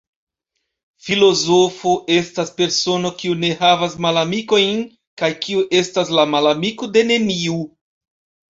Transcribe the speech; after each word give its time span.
Filozofo 1.07 1.91
estas 2.15 2.51
persono, 2.61 3.11
kiu 3.21 3.37
ne 3.43 3.51
havas 3.61 3.95
malamikojn 4.07 4.81
kaj 5.23 5.31
kiu 5.45 5.65
estas 5.83 6.13
la 6.21 6.29
malamiko 6.35 6.91
de 6.97 7.09
neniu. 7.13 7.61